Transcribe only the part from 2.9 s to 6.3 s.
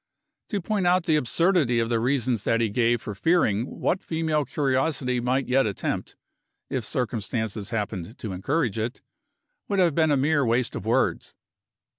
for fearing what female curiosity might yet attempt,